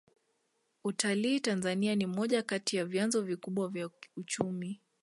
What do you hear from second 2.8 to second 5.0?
vyanzo vikubwa vya uchumi